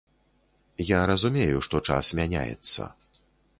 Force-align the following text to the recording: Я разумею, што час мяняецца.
Я 0.83 1.01
разумею, 1.11 1.61
што 1.69 1.83
час 1.91 2.11
мяняецца. 2.23 2.81